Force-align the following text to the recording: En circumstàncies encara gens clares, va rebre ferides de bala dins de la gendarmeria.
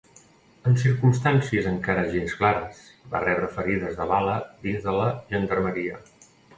En 0.69 0.77
circumstàncies 0.83 1.67
encara 1.73 2.07
gens 2.17 2.35
clares, 2.41 2.81
va 3.13 3.23
rebre 3.27 3.53
ferides 3.61 3.97
de 4.03 4.11
bala 4.17 4.43
dins 4.69 4.85
de 4.91 5.01
la 5.01 5.09
gendarmeria. 5.33 6.07